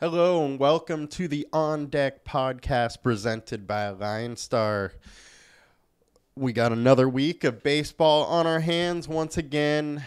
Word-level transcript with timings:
Hello 0.00 0.44
and 0.44 0.60
welcome 0.60 1.08
to 1.08 1.26
the 1.26 1.44
On 1.52 1.86
Deck 1.86 2.24
podcast 2.24 3.02
presented 3.02 3.66
by 3.66 3.92
LineStar. 3.92 4.92
We 6.36 6.52
got 6.52 6.70
another 6.70 7.08
week 7.08 7.42
of 7.42 7.64
baseball 7.64 8.24
on 8.26 8.46
our 8.46 8.60
hands 8.60 9.08
once 9.08 9.36
again, 9.36 10.04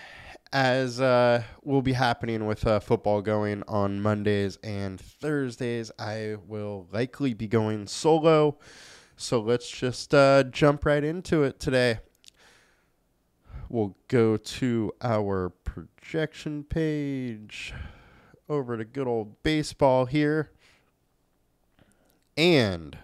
as 0.54 1.02
uh, 1.02 1.44
will 1.62 1.82
be 1.82 1.92
happening 1.92 2.46
with 2.46 2.66
uh, 2.66 2.80
football 2.80 3.22
going 3.22 3.64
on 3.68 4.00
Mondays 4.00 4.58
and 4.64 4.98
Thursdays. 4.98 5.92
I 6.00 6.38
will 6.48 6.88
likely 6.94 7.34
be 7.34 7.50
going 7.50 7.86
solo, 7.86 8.60
so 9.18 9.42
let's 9.42 9.70
just 9.70 10.16
uh, 10.16 10.44
jump 10.44 10.86
right 10.86 11.04
into 11.04 11.44
it 11.44 11.60
today. 11.60 12.00
We'll 13.68 13.98
go 14.08 14.38
to 14.38 14.94
our 15.02 15.50
projection 15.50 16.64
page 16.64 17.74
over 18.52 18.76
to 18.78 18.84
good 18.84 19.08
old 19.08 19.42
baseball 19.44 20.06
here 20.06 20.52
and 22.36 22.98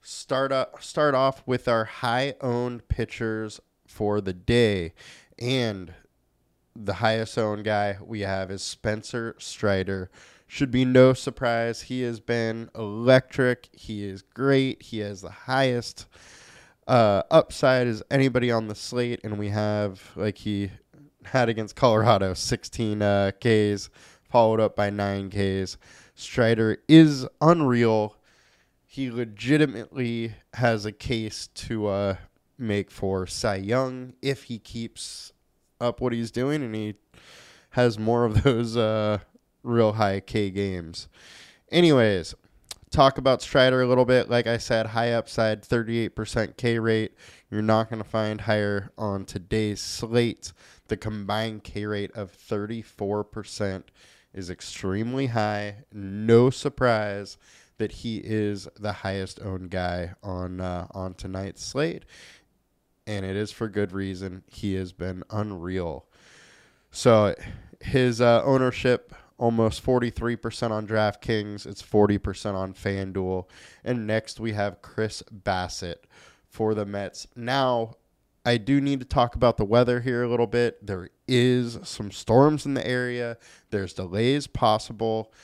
start 0.00 0.52
up, 0.52 0.82
start 0.82 1.14
off 1.14 1.42
with 1.44 1.66
our 1.66 1.84
high 1.84 2.34
owned 2.40 2.86
pitchers 2.88 3.60
for 3.86 4.20
the 4.20 4.32
day 4.32 4.92
and 5.38 5.92
the 6.76 6.94
highest 6.94 7.36
owned 7.36 7.64
guy 7.64 7.98
we 8.00 8.20
have 8.20 8.50
is 8.50 8.62
Spencer 8.62 9.34
Strider. 9.38 10.10
Should 10.46 10.70
be 10.70 10.84
no 10.84 11.12
surprise. 11.12 11.82
He 11.82 12.02
has 12.02 12.20
been 12.20 12.70
electric. 12.74 13.68
He 13.72 14.04
is 14.04 14.22
great. 14.22 14.82
He 14.82 15.00
has 15.00 15.22
the 15.22 15.30
highest 15.30 16.06
uh, 16.86 17.24
upside 17.30 17.86
as 17.86 18.02
anybody 18.10 18.50
on 18.50 18.68
the 18.68 18.74
slate, 18.74 19.20
and 19.24 19.38
we 19.38 19.50
have 19.50 20.12
like 20.16 20.38
he 20.38 20.70
had 21.24 21.48
against 21.48 21.76
Colorado, 21.76 22.32
16 22.32 23.02
uh, 23.02 23.32
Ks, 23.32 23.90
followed 24.28 24.60
up 24.60 24.76
by 24.76 24.90
9 24.90 25.30
Ks. 25.30 25.76
Strider 26.14 26.78
is 26.88 27.26
unreal. 27.40 28.16
He 28.86 29.10
legitimately 29.10 30.34
has 30.54 30.84
a 30.84 30.92
case 30.92 31.48
to 31.54 31.86
uh, 31.86 32.16
make 32.58 32.90
for 32.90 33.26
Cy 33.26 33.56
Young 33.56 34.14
if 34.20 34.44
he 34.44 34.58
keeps 34.58 35.32
up 35.80 36.00
what 36.00 36.12
he's 36.12 36.30
doing 36.30 36.62
and 36.62 36.74
he 36.74 36.94
has 37.70 37.98
more 37.98 38.24
of 38.24 38.42
those 38.42 38.76
uh, 38.76 39.18
real 39.62 39.92
high 39.92 40.20
K 40.20 40.50
games. 40.50 41.08
Anyways, 41.70 42.34
talk 42.90 43.18
about 43.18 43.42
Strider 43.42 43.82
a 43.82 43.86
little 43.86 44.04
bit. 44.04 44.30
Like 44.30 44.46
I 44.46 44.58
said, 44.58 44.86
high 44.86 45.12
upside, 45.12 45.62
38% 45.62 46.56
K 46.56 46.78
rate. 46.78 47.12
You're 47.50 47.62
not 47.62 47.90
going 47.90 48.02
to 48.02 48.08
find 48.08 48.42
higher 48.42 48.90
on 48.98 49.24
today's 49.24 49.80
slate. 49.80 50.52
The 50.88 50.96
combined 50.96 51.64
K 51.64 51.84
rate 51.86 52.10
of 52.12 52.32
34% 52.32 53.84
is 54.32 54.50
extremely 54.50 55.28
high. 55.28 55.84
No 55.92 56.50
surprise 56.50 57.38
that 57.78 57.92
he 57.92 58.18
is 58.18 58.68
the 58.78 58.92
highest 58.92 59.40
owned 59.42 59.70
guy 59.70 60.14
on 60.22 60.60
uh, 60.60 60.86
on 60.92 61.14
tonight's 61.14 61.64
slate, 61.64 62.04
and 63.06 63.24
it 63.24 63.36
is 63.36 63.52
for 63.52 63.68
good 63.68 63.92
reason. 63.92 64.42
He 64.46 64.74
has 64.74 64.92
been 64.92 65.22
unreal. 65.30 66.06
So 66.90 67.34
his 67.80 68.20
uh, 68.20 68.42
ownership 68.44 69.14
almost 69.38 69.84
43% 69.84 70.70
on 70.70 70.86
DraftKings. 70.86 71.64
It's 71.64 71.82
40% 71.82 72.54
on 72.54 72.74
FanDuel. 72.74 73.46
And 73.84 74.06
next 74.06 74.40
we 74.40 74.52
have 74.52 74.82
Chris 74.82 75.22
Bassitt 75.32 76.04
for 76.48 76.74
the 76.74 76.84
Mets. 76.84 77.28
Now, 77.36 77.94
I 78.48 78.56
do 78.56 78.80
need 78.80 79.00
to 79.00 79.04
talk 79.04 79.34
about 79.34 79.58
the 79.58 79.66
weather 79.66 80.00
here 80.00 80.22
a 80.22 80.28
little 80.28 80.46
bit. 80.46 80.86
There 80.86 81.10
is 81.26 81.78
some 81.82 82.10
storms 82.10 82.64
in 82.64 82.72
the 82.72 82.86
area. 82.86 83.36
There's 83.68 83.92
delays 83.92 84.46
possible. 84.46 85.34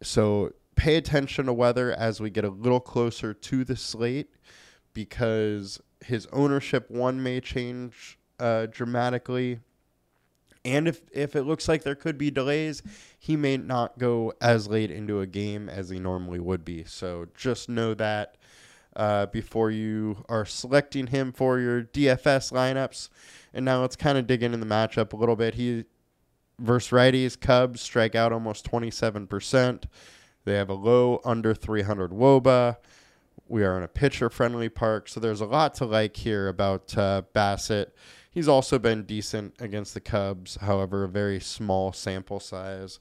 So 0.00 0.52
pay 0.76 0.94
attention 0.94 1.46
to 1.46 1.52
weather 1.52 1.92
as 1.92 2.20
we 2.20 2.30
get 2.30 2.44
a 2.44 2.50
little 2.50 2.78
closer 2.78 3.34
to 3.34 3.64
the 3.64 3.74
slate 3.74 4.30
because 4.92 5.80
his 6.04 6.28
ownership 6.32 6.88
one 6.88 7.20
may 7.20 7.40
change 7.40 8.16
uh, 8.38 8.66
dramatically. 8.66 9.58
And 10.64 10.86
if, 10.86 11.02
if 11.10 11.34
it 11.34 11.42
looks 11.42 11.66
like 11.66 11.82
there 11.82 11.96
could 11.96 12.16
be 12.16 12.30
delays, 12.30 12.80
he 13.18 13.34
may 13.34 13.56
not 13.56 13.98
go 13.98 14.32
as 14.40 14.68
late 14.68 14.92
into 14.92 15.18
a 15.18 15.26
game 15.26 15.68
as 15.68 15.88
he 15.88 15.98
normally 15.98 16.38
would 16.38 16.64
be. 16.64 16.84
So 16.84 17.26
just 17.34 17.68
know 17.68 17.92
that 17.94 18.36
uh, 18.96 19.26
before 19.26 19.70
you 19.70 20.24
are 20.28 20.44
selecting 20.44 21.08
him 21.08 21.32
for 21.32 21.58
your 21.58 21.82
DFS 21.82 22.52
lineups. 22.52 23.08
And 23.52 23.64
now 23.64 23.80
let's 23.80 23.96
kind 23.96 24.18
of 24.18 24.26
dig 24.26 24.42
into 24.42 24.58
the 24.58 24.66
matchup 24.66 25.12
a 25.12 25.16
little 25.16 25.36
bit. 25.36 25.54
He 25.54 25.84
versus 26.58 26.90
righties, 26.90 27.38
Cubs 27.38 27.80
strike 27.80 28.14
out 28.14 28.32
almost 28.32 28.70
27%. 28.70 29.84
They 30.44 30.54
have 30.54 30.68
a 30.68 30.74
low 30.74 31.20
under 31.24 31.54
300 31.54 32.10
Woba. 32.10 32.76
We 33.48 33.64
are 33.64 33.76
in 33.76 33.82
a 33.82 33.88
pitcher 33.88 34.30
friendly 34.30 34.68
park, 34.68 35.08
so 35.08 35.20
there's 35.20 35.40
a 35.40 35.46
lot 35.46 35.74
to 35.74 35.84
like 35.84 36.16
here 36.16 36.48
about 36.48 36.96
uh, 36.96 37.22
Bassitt. 37.34 37.92
He's 38.30 38.48
also 38.48 38.78
been 38.78 39.04
decent 39.04 39.54
against 39.60 39.94
the 39.94 40.00
Cubs, 40.00 40.56
however, 40.56 41.04
a 41.04 41.08
very 41.08 41.40
small 41.40 41.92
sample 41.92 42.40
size. 42.40 42.98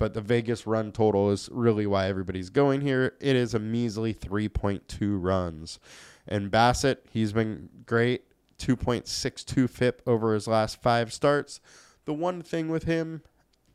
But 0.00 0.14
the 0.14 0.22
Vegas 0.22 0.66
run 0.66 0.92
total 0.92 1.30
is 1.30 1.50
really 1.52 1.86
why 1.86 2.08
everybody's 2.08 2.48
going 2.48 2.80
here. 2.80 3.12
It 3.20 3.36
is 3.36 3.52
a 3.52 3.58
measly 3.58 4.14
3.2 4.14 5.22
runs. 5.22 5.78
And 6.26 6.50
Bassitt, 6.50 7.00
he's 7.12 7.34
been 7.34 7.68
great. 7.84 8.24
2.62 8.58 9.68
FIP 9.68 10.00
over 10.06 10.32
his 10.32 10.48
last 10.48 10.80
five 10.80 11.12
starts. 11.12 11.60
The 12.06 12.14
one 12.14 12.40
thing 12.40 12.70
with 12.70 12.84
him 12.84 13.22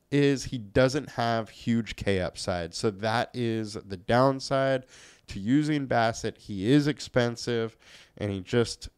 is 0.09 0.45
he 0.45 0.57
doesn't 0.57 1.11
have 1.11 1.49
huge 1.49 1.95
K 1.95 2.19
upside. 2.19 2.73
So 2.73 2.89
that 2.89 3.29
is 3.35 3.73
the 3.73 3.97
downside 3.97 4.87
to 5.27 5.39
using 5.39 5.85
Bassitt. 5.85 6.39
He 6.39 6.71
is 6.71 6.87
expensive 6.87 7.77
and 8.17 8.31
he 8.31 8.41
just 8.41 8.89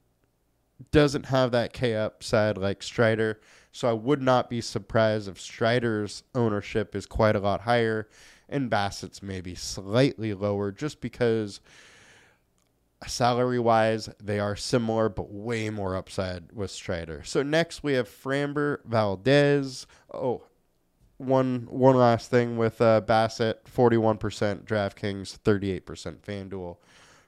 doesn't 0.91 1.25
have 1.25 1.51
that 1.51 1.73
K 1.73 1.94
upside 1.94 2.57
like 2.57 2.81
Strider. 2.81 3.41
So 3.77 3.88
I 3.88 3.93
would 3.93 4.23
not 4.23 4.49
be 4.49 4.59
surprised 4.59 5.27
if 5.27 5.39
Strider's 5.39 6.23
ownership 6.33 6.95
is 6.95 7.05
quite 7.05 7.35
a 7.35 7.39
lot 7.39 7.61
higher 7.61 8.09
and 8.49 8.71
Bassitt's 8.71 9.21
maybe 9.21 9.53
slightly 9.53 10.33
lower 10.33 10.71
just 10.71 10.99
because 10.99 11.61
salary 13.05 13.59
wise 13.59 14.09
they 14.19 14.39
are 14.39 14.55
similar 14.55 15.09
but 15.09 15.31
way 15.31 15.69
more 15.69 15.95
upside 15.95 16.51
with 16.53 16.71
Strider. 16.71 17.21
So 17.23 17.43
next 17.43 17.83
we 17.83 17.93
have 17.93 18.09
Framber 18.09 18.79
Valdez. 18.83 19.85
Oh, 20.11 20.41
one 21.17 21.67
one 21.69 21.97
last 21.97 22.31
thing 22.31 22.57
with 22.57 22.81
uh, 22.81 23.01
Bassitt, 23.01 23.57
41% 23.71 24.63
DraftKings, 24.63 25.38
38% 25.38 25.81
FanDuel. 26.17 26.77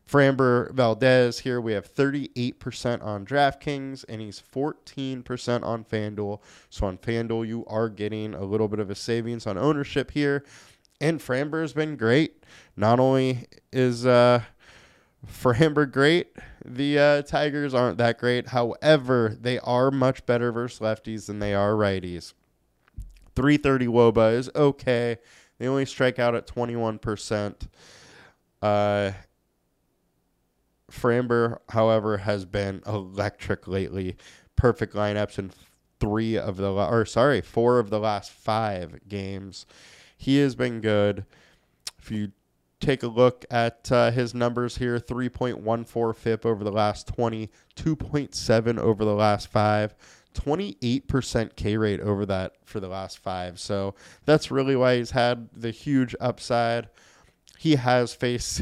Framber 0.10 0.72
Valdez 0.72 1.40
here 1.40 1.62
we 1.62 1.74
have 1.74 1.94
38% 1.94 3.04
on 3.04 3.26
DraftKings 3.26 4.06
and 4.10 4.22
he's 4.22 4.42
14% 4.54 5.64
on 5.64 5.84
FanDuel. 5.84 6.42
So 6.70 6.88
on 6.88 6.98
FanDuel 6.98 7.48
you 7.48 7.66
are 7.68 7.90
getting 7.90 8.34
a 8.34 8.44
little 8.44 8.68
bit 8.68 8.80
of 8.80 8.90
a 8.90 8.96
savings 8.96 9.46
on 9.46 9.58
ownership 9.58 10.12
here. 10.12 10.44
And 11.00 11.20
Framber 11.20 11.62
has 11.62 11.74
been 11.74 11.96
great. 11.96 12.44
Not 12.76 13.00
only 13.00 13.46
is 13.72 14.06
uh 14.06 14.42
Framber 15.28 15.92
great, 15.92 16.38
the 16.64 16.98
uh, 16.98 17.22
Tigers 17.24 17.74
aren't 17.74 17.98
that 17.98 18.18
great. 18.20 18.48
However, 18.48 19.38
they 19.40 19.60
are 19.60 19.92
much 19.92 20.26
better 20.26 20.52
versus 20.52 20.80
lefties 20.80 21.26
than 21.28 21.40
they 21.40 21.54
are 21.54 21.74
righties. 21.74 22.34
330 23.36 23.88
Woba 23.88 24.34
is 24.34 24.50
okay. 24.56 25.18
They 25.58 25.68
only 25.68 25.86
strike 25.86 26.20
out 26.20 26.36
at 26.36 26.48
21%. 26.48 27.68
Uh, 28.62 29.12
Framber, 30.90 31.60
however, 31.70 32.18
has 32.18 32.46
been 32.46 32.82
electric 32.86 33.68
lately. 33.68 34.16
Perfect 34.56 34.94
lineups 34.94 35.40
in 35.40 35.52
three 36.00 36.38
of 36.38 36.58
the 36.58 36.72
or 36.72 37.06
sorry, 37.06 37.42
four 37.42 37.80
of 37.80 37.90
the 37.90 38.00
last 38.00 38.32
five 38.32 39.00
games. 39.08 39.66
He 40.18 40.38
has 40.38 40.56
been 40.56 40.82
good. 40.82 41.26
If 41.98 42.12
you 42.12 42.32
take 42.80 43.04
a 43.04 43.08
look 43.08 43.46
at 43.52 43.92
uh, 43.92 44.12
his 44.12 44.34
numbers 44.34 44.78
here 44.78 45.00
3.14 45.00 46.16
FIP 46.16 46.46
over 46.46 46.64
the 46.64 46.72
last 46.72 47.08
20, 47.08 47.50
2.7 47.76 48.78
over 48.78 49.06
the 49.06 49.16
last 49.16 49.48
five. 49.48 49.94
28% 50.34 51.56
K 51.56 51.78
rate 51.78 52.00
over 52.00 52.26
that 52.26 52.54
for 52.64 52.80
the 52.80 52.88
last 52.88 53.18
five. 53.18 53.60
So 53.60 53.96
that's 54.26 54.52
really 54.52 54.76
why 54.76 54.98
he's 54.98 55.12
had 55.12 55.50
the 55.54 55.72
huge 55.72 56.16
upside. 56.20 56.90
He 57.58 57.76
has 57.76 58.14
faced 58.14 58.62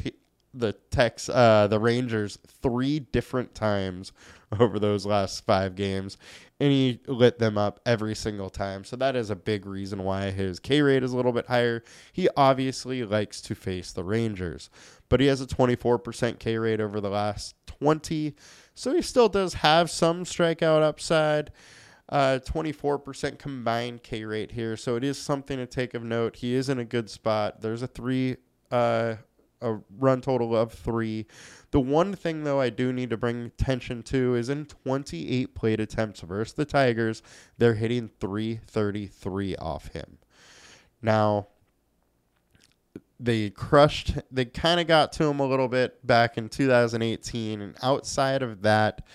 the 0.60 0.74
Tex 0.92 1.30
uh, 1.30 1.68
the 1.68 1.80
Rangers 1.80 2.38
three 2.62 3.00
different 3.00 3.56
times 3.56 4.12
over 4.60 4.80
those 4.80 5.06
last 5.06 5.46
five 5.46 5.76
games, 5.76 6.18
and 6.60 6.72
he 6.72 7.00
lit 7.08 7.40
them 7.40 7.58
up 7.58 7.80
every 7.86 8.16
single 8.16 8.50
time. 8.50 8.84
So 8.84 8.96
that 8.96 9.16
is 9.16 9.30
a 9.30 9.36
big 9.36 9.66
reason 9.66 10.04
why 10.04 10.32
his 10.32 10.60
K 10.60 10.82
rate 10.82 11.04
is 11.04 11.14
a 11.14 11.16
little 11.16 11.34
bit 11.34 11.48
higher. 11.48 11.84
He 12.14 12.30
obviously 12.36 13.04
likes 13.04 13.42
to 13.42 13.56
face 13.56 13.92
the 13.92 14.04
Rangers, 14.04 14.70
but 15.10 15.20
he 15.20 15.28
has 15.28 15.42
a 15.42 15.48
24% 15.48 16.40
K 16.40 16.58
rate 16.58 16.82
over 16.82 17.02
the 17.02 17.10
last 17.10 17.56
20. 17.68 18.36
So 18.74 18.94
he 18.94 19.02
still 19.02 19.30
does 19.30 19.56
have 19.56 19.90
some 19.90 20.24
strikeout 20.24 20.82
upside. 20.82 21.52
Uh, 22.10 22.40
24% 22.46 23.38
combined 23.38 24.02
K 24.02 24.24
rate 24.24 24.54
here, 24.54 24.78
so 24.78 24.96
it 24.96 25.04
is 25.04 25.18
something 25.18 25.58
to 25.58 25.66
take 25.66 25.94
of 25.94 26.06
note. 26.06 26.38
He 26.38 26.56
is 26.56 26.70
in 26.70 26.80
a 26.80 26.86
good 26.86 27.10
spot. 27.10 27.60
There's 27.60 27.82
a 27.82 27.88
three, 27.88 28.38
uh, 28.72 29.16
a 29.62 29.78
run 29.98 30.22
total 30.22 30.56
of 30.56 30.72
three. 30.74 31.26
The 31.72 31.80
one 31.80 32.16
thing 32.16 32.44
though 32.44 32.62
I 32.62 32.70
do 32.70 32.94
need 32.94 33.10
to 33.10 33.18
bring 33.18 33.46
attention 33.46 34.04
to 34.04 34.36
is 34.36 34.50
in 34.50 34.66
28 34.66 35.56
plate 35.56 35.80
attempts 35.80 36.22
versus 36.22 36.54
the 36.54 36.66
Tigers, 36.66 37.22
they're 37.58 37.76
hitting 37.76 38.10
333 38.20 39.56
off 39.58 39.88
him. 39.90 40.18
Now, 41.02 41.48
they 43.20 43.50
crushed 43.50 44.14
they 44.32 44.46
kind 44.46 44.80
of 44.80 44.88
got 44.88 45.12
to 45.12 45.26
him 45.26 45.40
a 45.40 45.46
little 45.46 45.68
bit 45.68 46.06
back 46.06 46.38
in 46.38 46.50
2018 46.50 47.62
and 47.62 47.76
outside 47.82 48.44
of 48.44 48.62
that 48.62 49.06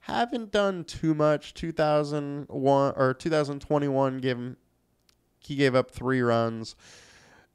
haven't 0.00 0.52
done 0.52 0.84
too 0.84 1.14
much 1.14 1.54
2001 1.54 2.94
or 2.96 3.14
2021 3.14 4.18
gave 4.18 4.36
him 4.36 4.56
he 5.40 5.56
gave 5.56 5.74
up 5.74 5.90
3 5.90 6.20
runs 6.20 6.76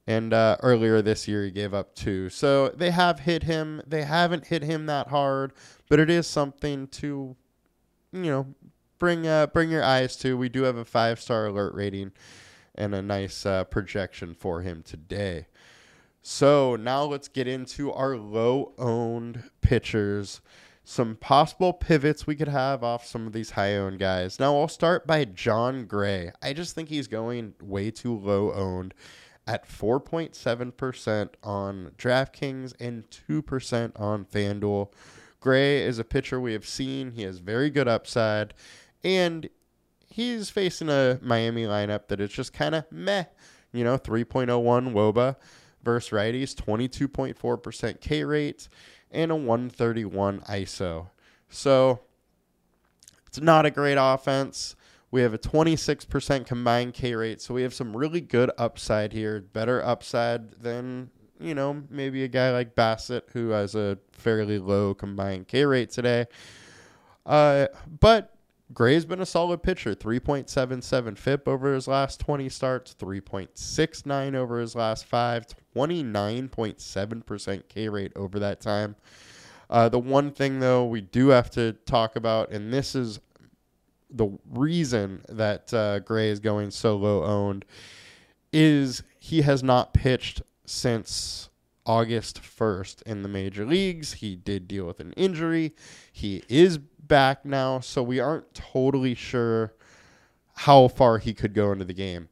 and 0.06 0.34
uh, 0.34 0.58
earlier 0.62 1.02
this 1.02 1.28
year 1.28 1.46
he 1.46 1.52
gave 1.52 1.74
up 1.74 1.96
2 1.96 2.30
so 2.30 2.70
they 2.70 2.92
have 2.92 3.20
hit 3.20 3.44
him 3.44 3.82
they 3.88 4.04
haven't 4.04 4.48
hit 4.48 4.64
him 4.64 4.86
that 4.86 5.08
hard 5.08 5.54
but 5.90 6.00
it 6.00 6.10
is 6.10 6.28
something 6.28 6.88
to 6.88 7.36
you 8.12 8.22
know 8.22 8.48
bring 9.00 9.28
uh, 9.28 9.48
bring 9.48 9.70
your 9.70 9.84
eyes 9.84 10.16
to 10.18 10.38
we 10.38 10.50
do 10.50 10.64
have 10.64 10.78
a 10.78 10.86
5 10.86 11.20
star 11.20 11.48
alert 11.48 11.74
rating 11.74 12.12
and 12.76 12.94
a 12.94 13.02
nice 13.02 13.46
uh, 13.46 13.64
projection 13.66 14.34
for 14.34 14.62
him 14.62 14.82
today 14.84 15.46
so 16.26 16.78
now 16.78 17.04
let's 17.04 17.28
get 17.28 17.50
into 17.50 17.92
our 17.92 18.16
low 18.16 18.72
owned 18.78 19.44
pitchers. 19.60 20.40
Some 20.86 21.18
possible 21.18 21.74
pivots 21.74 22.26
we 22.26 22.38
could 22.38 22.48
have 22.48 22.82
off 22.82 23.06
some 23.06 23.28
of 23.28 23.34
these 23.34 23.52
high 23.52 23.76
owned 23.76 24.00
guys. 24.00 24.40
Now 24.40 24.58
I'll 24.58 24.70
start 24.70 25.06
by 25.06 25.26
Jon 25.26 25.86
Gray. 25.86 26.32
I 26.42 26.54
just 26.54 26.76
think 26.76 26.88
he's 26.88 27.10
going 27.10 27.56
way 27.62 27.92
too 27.92 28.18
low 28.18 28.54
owned 28.54 28.94
at 29.46 29.68
4.7% 29.68 31.30
on 31.44 31.92
DraftKings 31.98 32.74
and 32.80 33.04
2% 33.10 34.00
on 34.00 34.26
FanDuel. 34.26 34.92
Gray 35.40 35.84
is 35.84 36.00
a 36.00 36.04
pitcher 36.04 36.40
we 36.40 36.54
have 36.54 36.66
seen. 36.66 37.12
He 37.12 37.24
has 37.24 37.40
very 37.40 37.70
good 37.70 37.88
upside, 37.88 38.54
and 39.04 39.50
he's 40.08 40.50
facing 40.50 40.90
a 40.90 41.20
Miami 41.22 41.64
lineup 41.64 42.08
that 42.08 42.22
is 42.22 42.32
just 42.32 42.54
kind 42.54 42.76
of 42.76 42.90
meh. 42.92 43.26
You 43.74 43.84
know, 43.84 43.98
3.01 43.98 44.94
Woba 44.94 45.36
versus 45.84 46.12
righties, 46.12 46.56
22.4% 46.56 48.00
K 48.00 48.24
rate, 48.24 48.70
and 49.12 49.32
a 49.32 49.36
131 49.36 50.40
ISO. 50.42 51.10
So 51.50 52.00
it's 53.28 53.42
not 53.42 53.66
a 53.66 53.72
great 53.72 53.98
offense. 54.00 54.76
We 55.14 55.22
have 55.22 55.36
a 55.36 55.38
26% 55.38 56.48
combined 56.48 56.96
K 56.96 57.14
rate, 57.14 57.40
so 57.40 57.54
we 57.54 57.62
have 57.62 57.76
some 57.76 57.96
really 57.96 58.20
good 58.20 58.50
upside 58.58 59.14
here, 59.14 59.42
better 59.42 59.86
upside 59.86 60.54
than, 60.54 61.12
you 61.40 61.54
know, 61.54 61.84
maybe 61.92 62.24
a 62.24 62.28
guy 62.28 62.50
like 62.50 62.74
Bassitt 62.74 63.30
who 63.32 63.50
has 63.50 63.76
a 63.76 64.00
fairly 64.12 64.58
low 64.58 64.96
combined 64.96 65.48
K 65.48 65.66
rate 65.66 65.92
today. 65.92 66.26
Uh, 67.28 67.68
but 68.00 68.34
Gray's 68.74 69.06
been 69.06 69.22
a 69.22 69.26
solid 69.28 69.62
pitcher. 69.62 69.94
3.77 69.94 71.16
FIP 71.16 71.48
over 71.48 71.76
his 71.76 71.88
last 71.88 72.20
20 72.20 72.50
starts, 72.50 72.96
3.69 72.96 74.34
over 74.34 74.60
his 74.60 74.74
last 74.74 75.06
five, 75.06 75.46
29.7% 75.76 77.64
K 77.70 77.88
rate 77.88 78.14
over 78.16 78.40
that 78.40 78.62
time. 78.62 78.96
Uh, 79.70 79.88
the 79.90 80.00
one 80.00 80.32
thing, 80.32 80.60
though, 80.60 80.84
we 80.84 81.02
do 81.02 81.28
have 81.28 81.52
to 81.52 81.74
talk 81.86 82.16
about, 82.16 82.50
and 82.50 82.74
this 82.74 82.96
is 82.96 83.20
the 84.14 84.30
reason 84.50 85.24
that 85.28 85.74
uh, 85.74 86.00
Gray 86.00 86.30
is 86.30 86.40
going 86.40 86.72
so 86.72 86.96
low 86.96 87.24
owned, 87.24 87.66
is 88.52 89.04
he 89.20 89.42
has 89.42 89.64
not 89.64 89.94
pitched 89.94 90.44
since 90.66 91.50
August 91.86 92.42
1st 92.42 93.02
in 93.04 93.24
the 93.24 93.30
major 93.30 93.66
leagues. 93.66 94.14
He 94.14 94.36
did 94.36 94.68
deal 94.68 94.86
with 94.86 95.00
an 95.00 95.14
injury. 95.14 95.74
He 96.12 96.44
is 96.48 96.78
back 96.78 97.44
now, 97.44 97.80
so 97.80 98.02
we 98.02 98.20
aren't 98.20 98.54
totally 98.54 99.16
sure 99.16 99.74
how 100.56 100.88
far 100.88 101.18
he 101.18 101.34
could 101.34 101.54
go 101.54 101.72
into 101.72 101.86
the 101.86 101.94
game. 101.94 102.30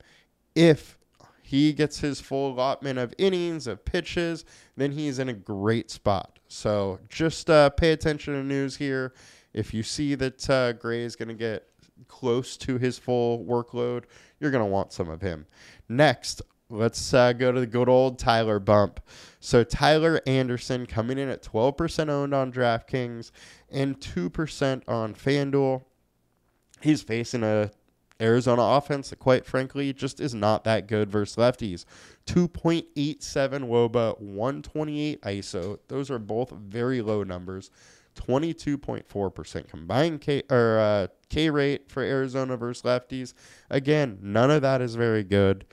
If 0.56 0.98
he 1.42 1.74
gets 1.74 2.00
his 2.00 2.22
full 2.22 2.54
allotment 2.54 3.00
of 3.00 3.14
innings, 3.18 3.68
of 3.68 3.84
pitches, 3.84 4.46
then 4.78 4.92
he's 4.92 5.20
in 5.20 5.28
a 5.28 5.34
great 5.34 5.92
spot. 5.92 6.40
So 6.48 7.00
just 7.10 7.50
uh, 7.50 7.72
pay 7.72 7.92
attention 7.92 8.34
to 8.36 8.44
news 8.44 8.78
here. 8.78 9.14
If 9.54 9.74
you 9.74 9.84
see 9.84 10.16
that 10.16 10.50
uh, 10.50 10.74
Gray 10.74 11.02
is 11.02 11.16
going 11.16 11.28
to 11.28 11.34
get 11.34 11.68
close 12.12 12.58
to 12.58 12.78
his 12.78 13.00
full 13.00 13.46
workload, 13.46 14.04
you're 14.40 14.52
going 14.52 14.64
to 14.64 14.70
want 14.70 14.92
some 14.92 15.10
of 15.10 15.22
him. 15.22 15.48
Next, 15.88 16.42
let's 16.70 17.14
uh, 17.14 17.32
go 17.34 17.52
to 17.52 17.60
the 17.62 17.66
good 17.66 17.88
old 17.88 18.20
Tyler 18.20 18.60
bump. 18.60 19.00
So 19.40 19.64
Tyler 19.64 20.22
Anderson 20.28 20.86
coming 20.86 21.18
in 21.18 21.30
at 21.30 21.42
12% 21.42 22.10
owned 22.10 22.34
on 22.34 22.52
DraftKings 22.52 23.32
and 23.72 24.00
2% 24.00 24.82
on 24.88 25.16
FanDuel. 25.16 25.84
He's 26.82 27.02
facing 27.02 27.44
a 27.44 27.72
Arizona 28.20 28.62
offense 28.62 29.10
that, 29.10 29.20
quite 29.20 29.46
frankly, 29.46 29.94
just 29.94 30.20
is 30.20 30.36
not 30.36 30.64
that 30.66 30.88
good 30.88 31.10
versus 31.10 31.38
lefties. 31.38 31.86
2.87 32.28 32.86
Woba, 33.68 34.20
128 34.20 35.22
ISO. 35.22 35.80
Those 35.88 36.12
are 36.12 36.20
both 36.20 36.52
very 36.52 37.02
low 37.02 37.24
numbers. 37.24 37.72
22.4% 38.16 39.68
combined 39.68 40.22
K 40.22 40.44
or 40.50 40.80
uh, 40.80 41.08
K 41.30 41.50
rate 41.50 41.90
for 41.90 42.04
Arizona 42.04 42.58
versus 42.58 42.84
lefties. 42.84 43.34
Again, 43.70 44.20
none 44.22 44.52
of 44.52 44.62
that 44.62 44.82
is 44.82 44.96
very 44.96 45.24
good. 45.24 45.66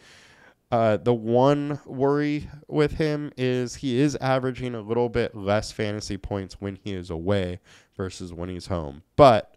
Uh, 0.70 0.98
the 0.98 1.14
one 1.14 1.80
worry 1.86 2.48
with 2.66 2.92
him 2.92 3.32
is 3.38 3.76
he 3.76 3.98
is 3.98 4.16
averaging 4.16 4.74
a 4.74 4.80
little 4.82 5.08
bit 5.08 5.34
less 5.34 5.72
fantasy 5.72 6.18
points 6.18 6.60
when 6.60 6.76
he 6.76 6.92
is 6.92 7.08
away 7.08 7.58
versus 7.96 8.32
when 8.34 8.50
he's 8.50 8.66
home. 8.66 9.02
But 9.16 9.56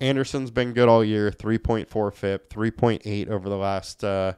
Anderson's 0.00 0.50
been 0.50 0.72
good 0.72 0.88
all 0.88 1.04
year 1.04 1.30
3.4 1.30 2.12
FIP, 2.12 2.50
3.8 2.50 3.28
over 3.28 3.48
the 3.48 3.56
last 3.56 4.02
uh, 4.02 4.32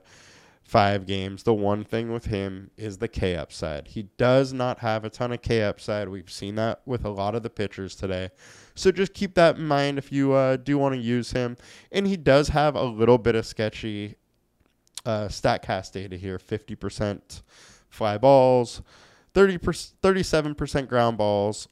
five 0.65 1.07
games. 1.07 1.43
The 1.43 1.55
one 1.55 1.85
thing 1.85 2.11
with 2.13 2.27
him 2.27 2.71
is 2.77 2.99
the 2.99 3.09
K 3.09 3.37
upside. 3.37 3.89
He 3.89 4.05
does 4.17 4.53
not 4.53 4.79
have 4.79 5.05
a 5.05 5.11
ton 5.11 5.33
of 5.33 5.43
K 5.43 5.63
upside. 5.63 6.09
We've 6.09 6.31
seen 6.31 6.55
that 6.57 6.81
with 6.87 7.05
a 7.05 7.11
lot 7.11 7.35
of 7.35 7.43
the 7.43 7.51
pitchers 7.51 7.95
today. 7.95 8.31
So 8.75 8.91
just 8.91 9.15
keep 9.15 9.35
that 9.35 9.57
in 9.57 9.67
mind 9.67 9.99
if 9.99 10.11
you 10.11 10.33
uh, 10.33 10.57
do 10.57 10.79
want 10.79 10.95
to 10.95 11.01
use 11.01 11.33
him. 11.33 11.57
And 11.93 12.07
he 12.07 12.17
does 12.17 12.49
have 12.49 12.75
a 12.75 12.83
little 12.83 13.19
bit 13.19 13.35
of 13.35 13.47
sketchy 13.47 14.17
uh, 15.05 15.29
StatCast 15.29 15.93
data 15.93 16.17
here 16.17 16.39
50% 16.39 17.43
fly 17.91 18.19
balls, 18.19 18.83
30 19.35 19.59
37% 19.59 20.89
ground 20.89 21.19
balls, 21.19 21.69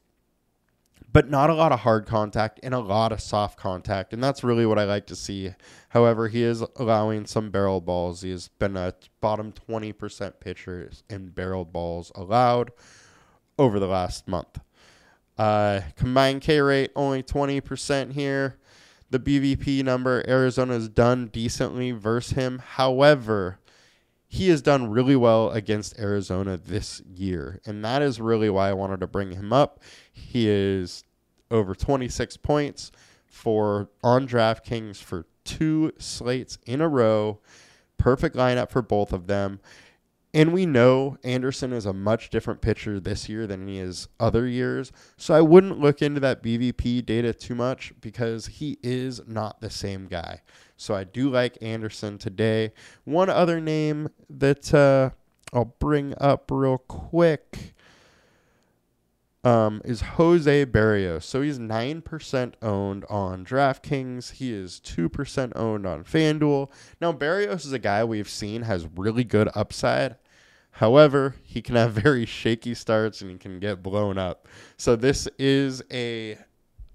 but 1.13 1.29
not 1.29 1.51
a 1.51 1.55
lot 1.55 1.73
of 1.73 1.81
hard 1.81 2.07
contact 2.07 2.61
and 2.63 2.75
a 2.75 2.79
lot 2.79 3.13
of 3.13 3.21
soft 3.21 3.59
contact. 3.59 4.13
And 4.13 4.23
that's 4.23 4.43
really 4.43 4.65
what 4.65 4.79
I 4.79 4.85
like 4.85 5.07
to 5.09 5.17
see. 5.17 5.53
However, 5.91 6.29
he 6.29 6.43
is 6.43 6.65
allowing 6.77 7.27
some 7.27 7.51
barrel 7.51 7.81
balls. 7.81 8.23
He 8.23 8.31
has 8.31 8.49
been 8.49 8.77
a 8.77 8.95
bottom 9.21 9.53
20% 9.53 10.41
pitcher 10.41 10.91
in 11.11 11.29
barrel 11.29 11.65
balls 11.65 12.11
allowed 12.15 12.71
over 13.59 13.79
the 13.79 13.87
last 13.87 14.27
month. 14.27 14.59
Uh, 15.37 15.81
combined 15.97 16.41
K 16.41 16.61
rate 16.61 16.93
only 16.95 17.23
20% 17.23 18.13
here 18.13 18.59
the 19.13 19.19
BVP 19.19 19.85
number. 19.85 20.25
Arizona's 20.27 20.89
done 20.89 21.27
decently 21.27 21.93
versus 21.93 22.33
him. 22.33 22.59
However, 22.59 23.59
he 24.33 24.49
has 24.49 24.63
done 24.63 24.89
really 24.89 25.15
well 25.15 25.51
against 25.51 25.99
Arizona 25.99 26.57
this 26.57 27.03
year. 27.15 27.61
And 27.67 27.85
that 27.85 28.01
is 28.01 28.19
really 28.19 28.49
why 28.49 28.71
I 28.71 28.73
wanted 28.73 29.01
to 29.01 29.07
bring 29.07 29.33
him 29.33 29.53
up. 29.53 29.79
He 30.11 30.49
is 30.49 31.05
over 31.51 31.75
26 31.75 32.39
points 32.39 32.91
for 33.27 33.91
on 34.03 34.27
DraftKings 34.27 34.97
for 35.03 35.27
two 35.45 35.93
slates 35.99 36.57
in 36.65 36.81
a 36.81 36.89
row. 36.89 37.41
Perfect 37.99 38.35
lineup 38.35 38.71
for 38.71 38.81
both 38.81 39.13
of 39.13 39.27
them. 39.27 39.61
And 40.35 40.55
we 40.55 40.65
know 40.65 41.19
Anderson 41.23 41.75
is 41.75 41.85
a 41.85 41.93
much 41.93 42.31
different 42.31 42.63
pitcher 42.63 42.99
this 42.99 43.29
year 43.29 43.47
than 43.47 43.69
he 43.69 43.79
is 43.79 44.09
other 44.19 44.47
years. 44.47 44.91
So 45.19 45.35
I 45.35 45.43
wouldn't 45.43 45.79
look 45.79 46.01
into 46.01 46.21
that 46.21 46.43
BVP 46.43 47.05
data 47.05 47.35
too 47.35 47.55
much 47.55 47.93
because 48.01 48.47
he 48.47 48.79
is 48.83 49.21
not 49.27 49.61
the 49.61 49.69
same 49.69 50.07
guy. 50.07 50.41
So 50.77 50.95
I 50.95 51.05
do 51.05 51.29
like 51.29 51.59
Anderson 51.61 52.17
today. 52.17 52.73
One 53.05 53.29
other 53.29 53.61
name 53.61 54.09
that 54.31 54.73
uh, 54.73 55.11
I'll 55.53 55.75
bring 55.79 56.15
up 56.19 56.51
real 56.51 56.79
quick 56.79 57.75
um, 59.45 59.83
is 59.85 60.01
Jose 60.01 60.67
Berrios. 60.67 61.25
So 61.25 61.43
he's 61.43 61.59
9% 61.59 62.55
owned 62.63 63.05
on 63.11 63.45
DraftKings. 63.45 64.33
He 64.33 64.53
is 64.53 64.81
2% 64.85 65.53
owned 65.57 65.87
on 65.87 66.05
FanDuel. 66.05 66.71
Now, 67.01 67.13
Berrios 67.13 67.67
is 67.67 67.73
a 67.73 67.79
guy 67.79 68.03
we've 68.05 68.29
seen 68.29 68.63
has 68.63 68.89
really 68.97 69.25
good 69.25 69.51
upside. 69.55 70.17
However, 70.73 71.37
he 71.43 71.63
can 71.63 71.77
have 71.77 71.93
very 71.93 72.27
shaky 72.27 72.75
starts 72.75 73.21
and 73.21 73.31
he 73.31 73.39
can 73.39 73.61
get 73.61 73.83
blown 73.83 74.19
up. 74.19 74.49
So 74.77 74.97
this 74.97 75.29
is 75.39 75.83
a 75.91 76.39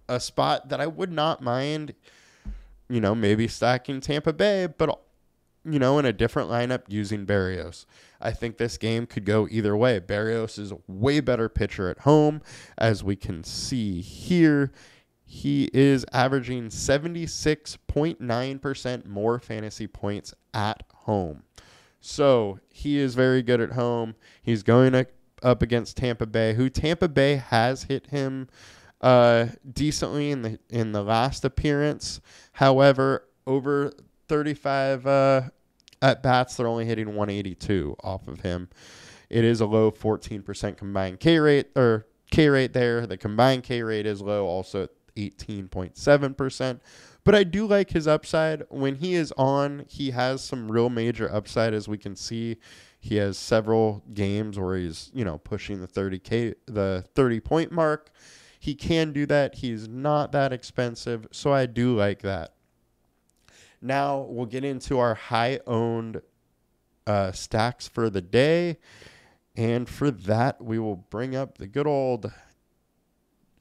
a 0.09 0.19
spot 0.19 0.69
that 0.69 0.79
I 0.79 0.87
would 0.87 1.11
not 1.11 1.41
mind 1.41 1.93
you 2.89 3.01
know, 3.01 3.13
maybe 3.13 3.47
stacking 3.47 4.01
Tampa 4.01 4.33
Bay, 4.33 4.67
but 4.67 4.99
you 5.65 5.79
know, 5.79 5.99
in 5.99 6.05
a 6.05 6.13
different 6.13 6.49
lineup 6.49 6.83
using 6.87 7.25
Berrios. 7.25 7.85
I 8.21 8.31
think 8.31 8.57
this 8.57 8.77
game 8.77 9.05
could 9.05 9.25
go 9.25 9.49
either 9.51 9.75
way. 9.75 9.99
Berrios 9.99 10.57
is 10.57 10.71
a 10.71 10.77
way 10.87 11.19
better 11.19 11.49
pitcher 11.49 11.89
at 11.89 11.99
home, 11.99 12.41
as 12.77 13.03
we 13.03 13.17
can 13.17 13.43
see 13.43 13.99
here. 13.99 14.71
He 15.25 15.69
is 15.73 16.05
averaging 16.13 16.69
76.9% 16.69 19.05
more 19.05 19.39
fantasy 19.39 19.87
points 19.87 20.33
at 20.53 20.83
home. 20.93 21.43
So 22.07 22.61
he 22.69 22.99
is 22.99 23.15
very 23.15 23.43
good 23.43 23.59
at 23.59 23.73
home. 23.73 24.15
He's 24.41 24.63
going 24.63 24.95
up 25.43 25.61
against 25.61 25.97
Tampa 25.97 26.25
Bay, 26.25 26.53
who 26.53 26.69
Tampa 26.69 27.09
Bay 27.09 27.35
has 27.35 27.83
hit 27.83 28.07
him 28.07 28.47
uh, 29.01 29.47
decently 29.69 30.31
in 30.31 30.41
the 30.41 30.57
in 30.69 30.93
the 30.93 31.03
last 31.03 31.43
appearance. 31.43 32.21
However, 32.53 33.27
over 33.45 33.91
35 34.29 35.05
uh, 35.05 35.41
at 36.01 36.23
bats, 36.23 36.55
they're 36.55 36.65
only 36.65 36.85
hitting 36.85 37.07
182 37.07 37.97
off 38.01 38.29
of 38.29 38.39
him. 38.39 38.69
It 39.29 39.43
is 39.43 39.59
a 39.59 39.65
low 39.65 39.91
14% 39.91 40.77
combined 40.77 41.19
K 41.19 41.39
rate 41.39 41.67
or 41.75 42.07
K 42.31 42.47
rate 42.47 42.71
there. 42.71 43.05
The 43.05 43.17
combined 43.17 43.63
K 43.63 43.83
rate 43.83 44.05
is 44.05 44.21
low, 44.21 44.45
also 44.45 44.83
at 44.83 44.91
18.7%. 45.17 46.79
But 47.27 47.35
I 47.35 47.43
do 47.43 47.67
like 47.67 47.89
his 47.89 48.07
upside. 48.07 48.63
When 48.69 48.95
he 48.95 49.13
is 49.13 49.33
on, 49.37 49.83
he 49.89 50.11
has 50.11 50.41
some 50.41 50.71
real 50.71 50.89
major 50.89 51.29
upside, 51.29 51.73
as 51.73 51.85
we 51.85 51.97
can 51.97 52.15
see. 52.15 52.55
He 53.01 53.17
has 53.17 53.37
several 53.37 54.01
games 54.13 54.57
where 54.57 54.77
he's, 54.77 55.11
you 55.13 55.25
know, 55.25 55.37
pushing 55.37 55.81
the 55.81 55.89
30K, 55.89 56.53
the 56.67 57.03
30 57.15 57.39
point 57.41 57.73
mark. 57.73 58.11
He 58.61 58.75
can 58.75 59.11
do 59.11 59.25
that. 59.25 59.55
He's 59.55 59.89
not 59.89 60.31
that 60.31 60.53
expensive. 60.53 61.27
So 61.31 61.51
I 61.51 61.65
do 61.65 61.97
like 61.97 62.21
that. 62.21 62.53
Now 63.81 64.19
we'll 64.21 64.45
get 64.45 64.63
into 64.63 64.97
our 64.97 65.15
high 65.15 65.59
owned 65.67 66.21
uh, 67.05 67.33
stacks 67.33 67.89
for 67.89 68.09
the 68.09 68.21
day. 68.21 68.77
And 69.53 69.89
for 69.89 70.11
that, 70.11 70.63
we 70.63 70.79
will 70.79 70.95
bring 70.95 71.35
up 71.35 71.57
the 71.57 71.67
good 71.67 71.87
old 71.87 72.31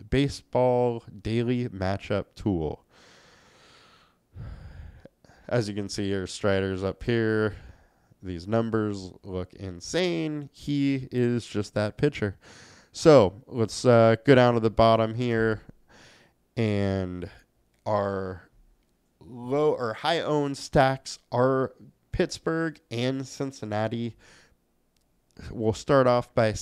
baseball 0.08 1.02
daily 1.20 1.68
matchup 1.68 2.26
tool. 2.36 2.85
As 5.48 5.68
you 5.68 5.74
can 5.74 5.88
see 5.88 6.08
here, 6.08 6.26
Strider's 6.26 6.82
up 6.82 7.02
here. 7.04 7.54
These 8.22 8.48
numbers 8.48 9.12
look 9.22 9.54
insane. 9.54 10.50
He 10.52 11.08
is 11.12 11.46
just 11.46 11.74
that 11.74 11.96
pitcher. 11.96 12.36
So 12.90 13.42
let's 13.46 13.84
uh, 13.84 14.16
go 14.24 14.34
down 14.34 14.54
to 14.54 14.60
the 14.60 14.70
bottom 14.70 15.14
here. 15.14 15.62
And 16.56 17.30
our 17.84 18.48
low 19.20 19.72
or 19.72 19.94
high 19.94 20.20
owned 20.20 20.56
stacks 20.56 21.18
are 21.30 21.74
Pittsburgh 22.10 22.80
and 22.90 23.26
Cincinnati. 23.26 24.16
We'll 25.50 25.74
start 25.74 26.08
off 26.08 26.34
by 26.34 26.54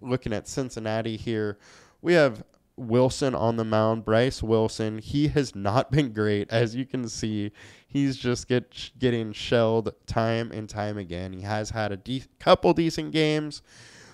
looking 0.00 0.32
at 0.32 0.46
Cincinnati 0.46 1.16
here. 1.16 1.58
We 2.02 2.12
have 2.12 2.44
Wilson 2.78 3.34
on 3.34 3.56
the 3.56 3.64
mound, 3.64 4.04
Bryce 4.04 4.42
Wilson. 4.42 4.98
He 4.98 5.28
has 5.28 5.54
not 5.54 5.90
been 5.92 6.12
great, 6.12 6.50
as 6.50 6.74
you 6.74 6.86
can 6.86 7.08
see. 7.08 7.52
He's 7.86 8.16
just 8.16 8.48
get 8.48 8.90
getting 8.98 9.32
shelled 9.32 9.92
time 10.06 10.50
and 10.52 10.68
time 10.68 10.98
again. 10.98 11.32
He 11.32 11.42
has 11.42 11.70
had 11.70 11.92
a 11.92 11.96
de- 11.96 12.24
couple 12.38 12.72
decent 12.72 13.12
games. 13.12 13.62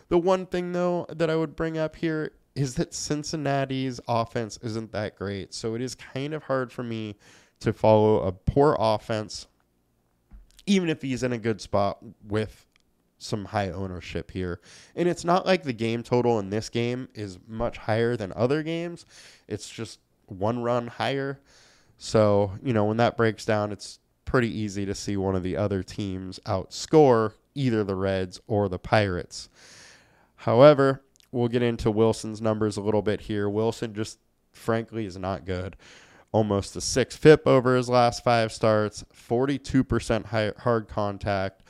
The 0.08 0.18
one 0.18 0.46
thing 0.46 0.72
though 0.72 1.06
that 1.08 1.30
I 1.30 1.36
would 1.36 1.56
bring 1.56 1.78
up 1.78 1.96
here 1.96 2.32
is 2.54 2.76
that 2.76 2.94
Cincinnati's 2.94 4.00
offense 4.06 4.58
isn't 4.62 4.92
that 4.92 5.16
great, 5.16 5.52
so 5.52 5.74
it 5.74 5.82
is 5.82 5.94
kind 5.94 6.34
of 6.34 6.44
hard 6.44 6.70
for 6.70 6.84
me 6.84 7.16
to 7.60 7.72
follow 7.72 8.20
a 8.20 8.32
poor 8.32 8.76
offense, 8.78 9.46
even 10.66 10.88
if 10.88 11.02
he's 11.02 11.22
in 11.22 11.32
a 11.32 11.38
good 11.38 11.60
spot 11.60 11.98
with 12.26 12.66
some 13.24 13.46
high 13.46 13.70
ownership 13.70 14.30
here. 14.30 14.60
And 14.94 15.08
it's 15.08 15.24
not 15.24 15.46
like 15.46 15.62
the 15.62 15.72
game 15.72 16.02
total 16.02 16.38
in 16.38 16.50
this 16.50 16.68
game 16.68 17.08
is 17.14 17.38
much 17.48 17.78
higher 17.78 18.16
than 18.16 18.32
other 18.36 18.62
games. 18.62 19.06
It's 19.48 19.68
just 19.68 19.98
one 20.26 20.62
run 20.62 20.86
higher. 20.86 21.40
So, 21.96 22.52
you 22.62 22.72
know, 22.72 22.84
when 22.84 22.98
that 22.98 23.16
breaks 23.16 23.44
down, 23.44 23.72
it's 23.72 23.98
pretty 24.24 24.48
easy 24.48 24.84
to 24.86 24.94
see 24.94 25.16
one 25.16 25.34
of 25.34 25.42
the 25.42 25.56
other 25.56 25.82
teams 25.82 26.38
outscore 26.46 27.32
either 27.54 27.84
the 27.84 27.94
Reds 27.94 28.40
or 28.46 28.68
the 28.68 28.78
Pirates. 28.78 29.48
However, 30.36 31.02
we'll 31.30 31.48
get 31.48 31.62
into 31.62 31.90
Wilson's 31.90 32.40
numbers 32.40 32.76
a 32.76 32.82
little 32.82 33.02
bit 33.02 33.22
here. 33.22 33.48
Wilson 33.48 33.94
just 33.94 34.18
frankly 34.52 35.06
is 35.06 35.16
not 35.16 35.46
good 35.46 35.76
almost 36.34 36.74
a 36.74 36.80
six 36.80 37.16
FIP 37.16 37.46
over 37.46 37.76
his 37.76 37.88
last 37.88 38.24
five 38.24 38.50
starts, 38.50 39.04
42% 39.14 40.26
high, 40.26 40.50
hard 40.58 40.88
contact, 40.88 41.62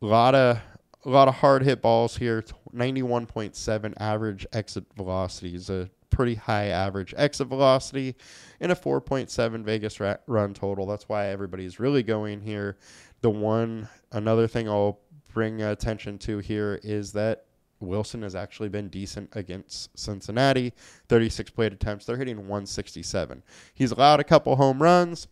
a 0.00 0.06
lot 0.06 0.36
of 0.36 0.60
a 1.04 1.08
lot 1.08 1.28
of 1.28 1.36
hard 1.36 1.62
hit 1.62 1.80
balls 1.80 2.16
here. 2.16 2.44
91.7 2.74 3.94
average 3.98 4.46
exit 4.52 4.84
velocity 4.96 5.54
is 5.54 5.70
a 5.70 5.90
pretty 6.10 6.34
high 6.34 6.66
average 6.66 7.14
exit 7.16 7.46
velocity, 7.46 8.16
and 8.60 8.72
a 8.72 8.74
4.7 8.74 9.62
Vegas 9.62 10.00
run 10.26 10.54
total. 10.54 10.86
That's 10.86 11.08
why 11.08 11.26
everybody's 11.26 11.78
really 11.78 12.02
going 12.02 12.40
here. 12.40 12.76
The 13.20 13.30
one 13.30 13.88
another 14.12 14.48
thing 14.48 14.68
I'll 14.68 15.00
bring 15.32 15.62
attention 15.62 16.18
to 16.18 16.38
here 16.38 16.80
is 16.82 17.12
that 17.12 17.44
Wilson 17.80 18.22
has 18.22 18.34
actually 18.34 18.68
been 18.68 18.88
decent 18.88 19.30
against 19.36 19.96
Cincinnati. 19.96 20.72
36 21.08 21.50
plate 21.50 21.72
attempts. 21.72 22.06
They're 22.06 22.16
hitting 22.16 22.38
167. 22.38 23.42
He's 23.74 23.92
allowed 23.92 24.18
a 24.18 24.24
couple 24.24 24.56
home 24.56 24.82
runs, 24.82 25.28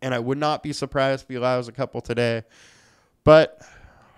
and 0.00 0.14
I 0.14 0.18
would 0.18 0.38
not 0.38 0.62
be 0.62 0.72
surprised 0.72 1.24
if 1.24 1.28
he 1.28 1.34
allows 1.34 1.68
a 1.68 1.72
couple 1.72 2.00
today. 2.00 2.44
But 3.24 3.60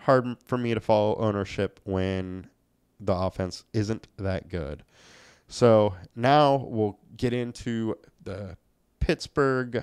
hard 0.03 0.37
for 0.45 0.59
me 0.59 0.75
to 0.75 0.81
follow 0.81 1.17
ownership 1.17 1.81
when 1.85 2.49
the 3.01 3.15
offense 3.15 3.65
isn't 3.73 4.09
that 4.19 4.49
good. 4.49 4.85
So 5.49 5.95
now 6.17 6.67
we'll 6.69 6.99
get 7.17 7.33
into 7.33 7.97
the 8.23 8.57
Pittsburgh 9.01 9.83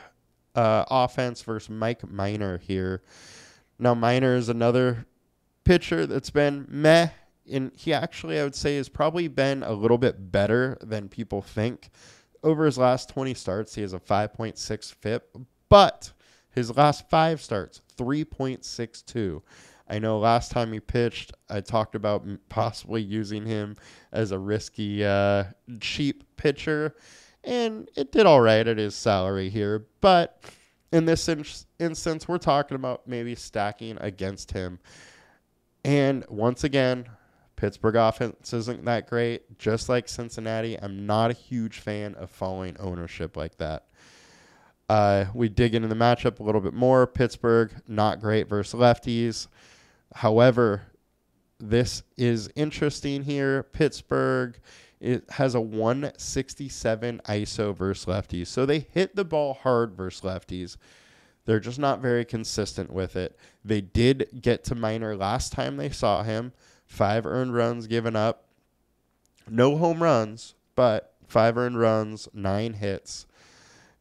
uh, 0.55 0.85
offense 0.89 1.41
versus 1.41 1.69
Mike 1.69 2.09
Minor 2.09 2.57
here. 2.57 3.01
Now, 3.77 3.93
Minor 3.93 4.35
is 4.35 4.49
another 4.49 5.05
pitcher 5.63 6.05
that's 6.05 6.29
been 6.29 6.65
meh. 6.67 7.09
And 7.51 7.71
he 7.75 7.93
actually, 7.93 8.39
I 8.39 8.43
would 8.43 8.55
say, 8.55 8.77
has 8.77 8.89
probably 8.89 9.27
been 9.27 9.63
a 9.63 9.73
little 9.73 9.97
bit 9.97 10.31
better 10.31 10.77
than 10.81 11.09
people 11.09 11.41
think. 11.41 11.89
Over 12.43 12.65
his 12.65 12.77
last 12.77 13.09
20 13.09 13.33
starts, 13.33 13.75
he 13.75 13.81
has 13.81 13.93
a 13.93 13.99
5.6 13.99 14.93
FIP, 14.93 15.37
but 15.67 16.11
his 16.51 16.75
last 16.75 17.09
five 17.09 17.41
starts, 17.41 17.81
3.62. 17.97 19.41
I 19.89 19.99
know 19.99 20.19
last 20.19 20.51
time 20.51 20.71
he 20.71 20.79
pitched, 20.79 21.33
I 21.49 21.61
talked 21.61 21.95
about 21.95 22.25
possibly 22.47 23.01
using 23.01 23.45
him 23.45 23.75
as 24.11 24.31
a 24.31 24.37
risky, 24.37 25.03
uh, 25.03 25.45
cheap 25.79 26.23
pitcher, 26.37 26.95
and 27.43 27.89
it 27.95 28.11
did 28.11 28.25
all 28.25 28.41
right 28.41 28.67
at 28.67 28.77
his 28.77 28.93
salary 28.93 29.49
here. 29.49 29.87
But 29.99 30.43
in 30.91 31.05
this 31.05 31.27
in- 31.27 31.45
instance, 31.79 32.27
we're 32.27 32.37
talking 32.37 32.75
about 32.75 33.07
maybe 33.07 33.33
stacking 33.35 33.97
against 33.99 34.51
him. 34.51 34.79
And 35.83 36.25
once 36.29 36.63
again, 36.63 37.05
Pittsburgh 37.55 37.95
offense 37.95 38.53
isn't 38.53 38.85
that 38.85 39.07
great. 39.07 39.57
Just 39.57 39.89
like 39.89 40.07
Cincinnati, 40.07 40.79
I'm 40.79 41.05
not 41.05 41.31
a 41.31 41.33
huge 41.33 41.79
fan 41.79 42.15
of 42.15 42.29
following 42.29 42.75
ownership 42.79 43.35
like 43.35 43.57
that. 43.57 43.85
Uh, 44.87 45.25
we 45.33 45.49
dig 45.49 45.75
into 45.75 45.87
the 45.87 45.95
matchup 45.95 46.39
a 46.39 46.43
little 46.43 46.61
bit 46.61 46.73
more. 46.73 47.05
Pittsburgh, 47.05 47.71
not 47.87 48.19
great 48.19 48.47
versus 48.47 48.79
lefties. 48.79 49.47
However, 50.15 50.83
this 51.59 52.03
is 52.17 52.49
interesting 52.55 53.23
here. 53.23 53.63
Pittsburgh 53.63 54.59
it 54.99 55.23
has 55.31 55.55
a 55.55 55.61
167 55.61 57.21
ISO 57.25 57.75
versus 57.75 58.05
lefties. 58.05 58.47
So 58.47 58.65
they 58.65 58.79
hit 58.79 59.15
the 59.15 59.23
ball 59.23 59.53
hard 59.53 59.93
versus 59.93 60.21
lefties. 60.21 60.75
They're 61.45 61.59
just 61.59 61.79
not 61.79 62.01
very 62.01 62.25
consistent 62.25 62.91
with 62.91 63.15
it. 63.15 63.37
They 63.63 63.81
did 63.81 64.27
get 64.41 64.63
to 64.65 64.75
Minor 64.75 65.15
last 65.15 65.53
time 65.53 65.77
they 65.77 65.89
saw 65.89 66.23
him. 66.23 66.51
Five 66.85 67.25
earned 67.25 67.53
runs 67.53 67.87
given 67.87 68.15
up. 68.15 68.45
No 69.49 69.77
home 69.77 70.03
runs, 70.03 70.53
but 70.75 71.13
five 71.27 71.57
earned 71.57 71.79
runs, 71.79 72.27
nine 72.33 72.73
hits. 72.73 73.25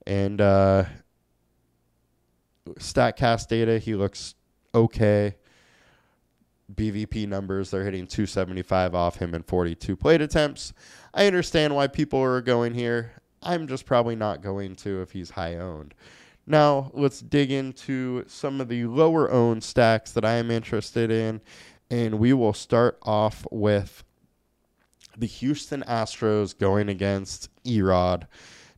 And 0.07 0.41
uh, 0.41 0.85
StatCast 2.71 3.47
data, 3.49 3.79
he 3.79 3.95
looks 3.95 4.35
okay. 4.75 5.37
BVP 6.75 7.27
numbers, 7.29 7.71
they're 7.71 7.85
hitting 7.85 8.07
275 8.07 8.95
off 8.95 9.17
him 9.17 9.35
in 9.35 9.43
42 9.43 9.97
plate 9.97 10.21
attempts. 10.21 10.73
I 11.15 11.27
understand 11.27 11.75
why 11.75 11.87
people 11.87 12.21
are 12.21 12.41
going 12.41 12.75
here. 12.75 13.13
I'm 13.43 13.67
just 13.67 13.87
probably 13.87 14.17
not 14.17 14.43
going 14.43 14.77
to 14.77 15.01
if 15.01 15.13
he's 15.13 15.31
high 15.31 15.57
owned. 15.57 15.95
Now, 16.47 16.91
let's 16.95 17.21
dig 17.21 17.51
into 17.51 18.25
some 18.27 18.61
of 18.61 18.69
the 18.69 18.85
lower 18.85 19.31
owned 19.31 19.63
stacks 19.63 20.13
that 20.13 20.25
I 20.25 20.35
am 20.35 20.51
interested 20.51 21.11
in. 21.11 21.41
And 21.91 22.19
we 22.19 22.33
will 22.33 22.53
start 22.53 22.99
off 23.03 23.47
with 23.51 24.05
the 25.17 25.27
Houston 25.27 25.83
Astros 25.83 26.57
going 26.57 26.89
against 26.89 27.49
Erod. 27.65 28.27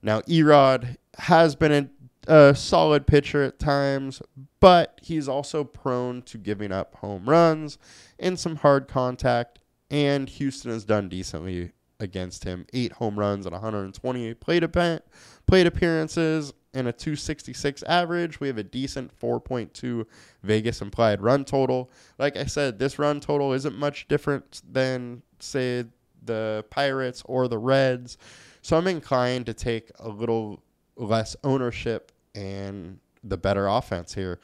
Now, 0.02 0.20
Erod 0.22 0.96
has 1.18 1.54
been 1.54 1.90
a, 2.30 2.54
solid 2.54 3.06
pitcher 3.06 3.42
at 3.42 3.58
times, 3.58 4.22
but 4.60 5.00
he's 5.02 5.28
also 5.28 5.64
prone 5.64 6.22
to 6.22 6.38
giving 6.38 6.72
up 6.72 6.94
home 6.96 7.28
runs 7.28 7.78
and 8.18 8.38
some 8.38 8.56
hard 8.56 8.88
contact. 8.88 9.58
And 9.90 10.28
Houston 10.28 10.70
has 10.70 10.84
done 10.84 11.08
decently 11.08 11.72
against 11.98 12.44
him. 12.44 12.66
Eight 12.72 12.92
home 12.92 13.18
runs 13.18 13.46
and 13.46 13.52
128 13.52 14.40
plate, 14.40 15.02
plate 15.46 15.66
appearances 15.66 16.52
and 16.72 16.86
a 16.86 16.92
266 16.92 17.82
average. 17.84 18.38
We 18.38 18.46
have 18.46 18.58
a 18.58 18.62
decent 18.62 19.18
4.2 19.18 20.06
Vegas 20.42 20.80
implied 20.80 21.20
run 21.20 21.44
total. 21.44 21.90
Like 22.18 22.36
I 22.36 22.44
said, 22.44 22.78
this 22.78 22.98
run 22.98 23.20
total 23.20 23.52
isn't 23.52 23.76
much 23.76 24.06
different 24.08 24.62
than, 24.70 25.22
say, 25.40 25.86
the 26.22 26.64
Pirates 26.70 27.22
or 27.26 27.48
the 27.48 27.58
Reds. 27.58 28.18
So 28.62 28.76
I'm 28.76 28.86
inclined 28.86 29.46
to 29.46 29.54
take 29.54 29.90
a 29.98 30.08
little 30.08 30.62
less 30.96 31.34
ownership 31.42 32.12
and 32.34 32.98
the 33.22 33.36
better 33.36 33.66
offense 33.66 34.14
here. 34.14 34.40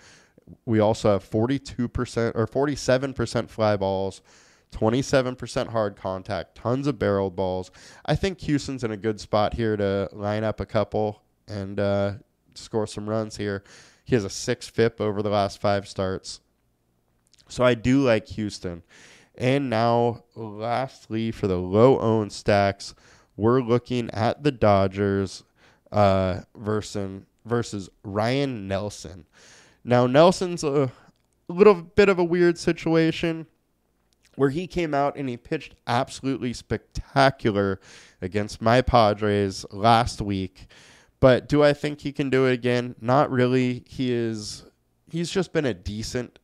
We 0.64 0.78
also 0.78 1.12
have 1.12 1.28
42% 1.28 2.32
or 2.34 2.46
47% 2.46 3.48
fly 3.48 3.76
balls, 3.76 4.22
27% 4.72 5.68
hard 5.68 5.96
contact, 5.96 6.54
tons 6.54 6.86
of 6.86 6.98
barreled 6.98 7.34
balls. 7.34 7.70
I 8.04 8.14
think 8.14 8.40
Houston's 8.40 8.84
in 8.84 8.90
a 8.90 8.96
good 8.96 9.20
spot 9.20 9.54
here 9.54 9.76
to 9.76 10.08
line 10.12 10.44
up 10.44 10.60
a 10.60 10.66
couple 10.66 11.22
and 11.48 11.80
uh, 11.80 12.12
score 12.54 12.86
some 12.86 13.08
runs 13.08 13.36
here. 13.36 13.64
He 14.04 14.14
has 14.14 14.24
a 14.24 14.30
six 14.30 14.68
FIP 14.68 15.00
over 15.00 15.22
the 15.22 15.30
last 15.30 15.60
five 15.60 15.88
starts. 15.88 16.40
So 17.48 17.64
I 17.64 17.74
do 17.74 18.02
like 18.02 18.28
Houston. 18.28 18.82
And 19.36 19.68
now, 19.68 20.24
lastly, 20.34 21.30
for 21.30 21.46
the 21.46 21.58
low 21.58 21.98
owned 21.98 22.32
stacks, 22.32 22.94
we're 23.36 23.60
looking 23.60 24.10
at 24.10 24.42
the 24.42 24.52
Dodgers 24.52 25.44
uh, 25.92 26.40
versus 26.56 27.22
versus 27.46 27.88
Ryne 28.02 28.68
Nelson. 28.68 29.26
Now 29.84 30.06
Nelson's 30.06 30.64
a 30.64 30.90
little 31.48 31.74
bit 31.74 32.08
of 32.08 32.18
a 32.18 32.24
weird 32.24 32.58
situation 32.58 33.46
where 34.34 34.50
he 34.50 34.66
came 34.66 34.92
out 34.92 35.16
and 35.16 35.28
he 35.28 35.36
pitched 35.36 35.74
absolutely 35.86 36.52
spectacular 36.52 37.80
against 38.20 38.60
my 38.60 38.82
Padres 38.82 39.64
last 39.70 40.20
week. 40.20 40.66
But 41.20 41.48
do 41.48 41.62
I 41.62 41.72
think 41.72 42.00
he 42.00 42.12
can 42.12 42.28
do 42.28 42.46
it 42.46 42.52
again? 42.52 42.94
Not 43.00 43.30
really. 43.30 43.84
He 43.86 44.12
is 44.12 44.64
he's 45.10 45.30
just 45.30 45.52
been 45.52 45.64
a 45.64 45.74
decent 45.74 46.38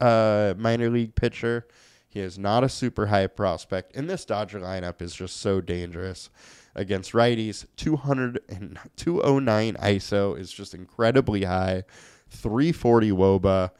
uh, 0.00 0.54
minor 0.58 0.90
league 0.90 1.14
pitcher. 1.14 1.66
He 2.08 2.20
is 2.20 2.38
not 2.38 2.64
a 2.64 2.68
super 2.68 3.06
high 3.06 3.26
prospect, 3.26 3.94
and 3.94 4.08
this 4.08 4.24
Dodger 4.24 4.60
lineup 4.60 5.00
is 5.00 5.14
just 5.14 5.38
so 5.38 5.60
dangerous 5.60 6.30
against 6.74 7.12
righties. 7.12 7.66
200 7.76 8.40
and 8.48 8.78
209 8.96 9.74
ISO 9.74 10.38
is 10.38 10.52
just 10.52 10.74
incredibly 10.74 11.44
high. 11.44 11.84
340 12.30 13.10
WOBA. 13.10 13.70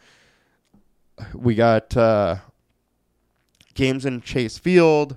We 1.34 1.54
got 1.54 1.96
uh, 1.96 2.36
games 3.74 4.06
in 4.06 4.20
Chase 4.20 4.56
Field, 4.58 5.16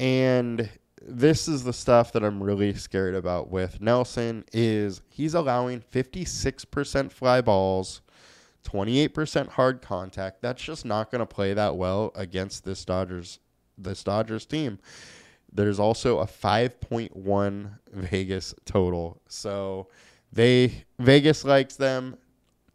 and 0.00 0.68
this 1.00 1.48
is 1.48 1.64
the 1.64 1.72
stuff 1.72 2.12
that 2.12 2.24
I'm 2.24 2.42
really 2.42 2.74
scared 2.74 3.14
about 3.14 3.50
with 3.50 3.80
Nelson 3.80 4.44
is 4.52 5.02
he's 5.08 5.34
allowing 5.34 5.82
56% 5.92 7.12
fly 7.12 7.40
balls 7.40 8.00
28% 8.64 9.48
hard 9.48 9.82
contact. 9.82 10.42
That's 10.42 10.62
just 10.62 10.84
not 10.84 11.10
going 11.10 11.20
to 11.20 11.26
play 11.26 11.54
that 11.54 11.76
well 11.76 12.12
against 12.14 12.64
this 12.64 12.84
Dodgers 12.84 13.38
this 13.78 14.04
Dodgers 14.04 14.46
team. 14.46 14.78
There's 15.52 15.78
also 15.78 16.18
a 16.18 16.26
5.1 16.26 17.78
Vegas 17.92 18.54
total. 18.64 19.20
So 19.28 19.88
they 20.32 20.84
Vegas 20.98 21.44
likes 21.44 21.76
them. 21.76 22.16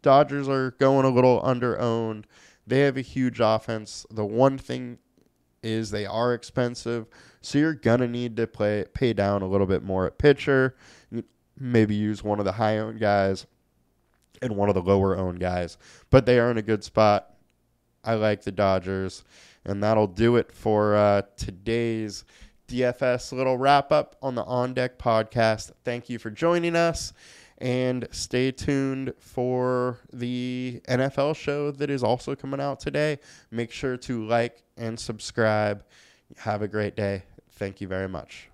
Dodgers 0.02 0.48
are 0.48 0.72
going 0.72 1.04
a 1.04 1.10
little 1.10 1.40
under 1.42 1.78
owned. 1.78 2.26
They 2.66 2.80
have 2.80 2.96
a 2.96 3.02
huge 3.02 3.40
offense. 3.40 4.06
The 4.10 4.24
one 4.24 4.58
thing 4.58 4.98
is 5.62 5.90
they 5.90 6.06
are 6.06 6.34
expensive, 6.34 7.06
so 7.40 7.58
you're 7.58 7.74
gonna 7.74 8.06
need 8.06 8.36
to 8.36 8.46
play 8.46 8.84
pay 8.94 9.12
down 9.12 9.42
a 9.42 9.48
little 9.48 9.66
bit 9.66 9.82
more 9.82 10.06
at 10.06 10.18
pitcher. 10.18 10.76
Maybe 11.58 11.96
use 11.96 12.22
one 12.22 12.38
of 12.38 12.44
the 12.44 12.52
high 12.52 12.78
owned 12.78 13.00
guys 13.00 13.46
and 14.40 14.56
one 14.56 14.68
of 14.68 14.76
the 14.76 14.82
lower 14.82 15.16
owned 15.16 15.40
guys. 15.40 15.78
But 16.10 16.26
they 16.26 16.38
are 16.38 16.50
in 16.52 16.58
a 16.58 16.62
good 16.62 16.84
spot. 16.84 17.34
I 18.04 18.14
like 18.14 18.42
the 18.42 18.52
Dodgers. 18.52 19.24
And 19.64 19.82
that'll 19.82 20.06
do 20.06 20.36
it 20.36 20.52
for 20.52 20.94
uh, 20.94 21.22
today's 21.36 22.24
DFS 22.68 23.32
little 23.32 23.56
wrap 23.56 23.90
up 23.90 24.16
on 24.22 24.34
the 24.34 24.44
On 24.44 24.74
Deck 24.74 24.98
podcast. 24.98 25.72
Thank 25.84 26.08
you 26.08 26.18
for 26.18 26.30
joining 26.30 26.76
us. 26.76 27.12
And 27.60 28.06
stay 28.12 28.52
tuned 28.52 29.14
for 29.18 29.98
the 30.12 30.80
NFL 30.88 31.34
show 31.34 31.72
that 31.72 31.90
is 31.90 32.04
also 32.04 32.36
coming 32.36 32.60
out 32.60 32.78
today. 32.78 33.18
Make 33.50 33.72
sure 33.72 33.96
to 33.96 34.24
like 34.26 34.62
and 34.76 35.00
subscribe. 35.00 35.82
Have 36.36 36.62
a 36.62 36.68
great 36.68 36.94
day. 36.94 37.24
Thank 37.52 37.80
you 37.80 37.88
very 37.88 38.08
much. 38.08 38.47